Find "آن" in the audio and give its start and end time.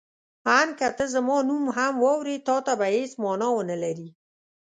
0.57-0.69